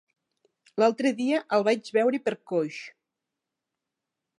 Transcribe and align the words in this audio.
L'altre 0.83 1.11
dia 1.19 1.43
el 1.59 1.67
vaig 1.69 1.93
veure 1.99 2.23
per 2.25 2.37
Coix. 2.53 2.83